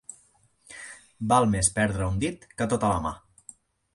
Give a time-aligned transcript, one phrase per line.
[1.33, 3.15] Val més perdre un dit que tota la mà.